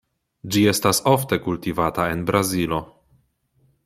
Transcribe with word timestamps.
Ĝi 0.53 0.61
estas 0.69 1.01
ofte 1.11 1.37
kultivata 1.43 2.07
en 2.15 2.27
Brazilo. 2.31 2.81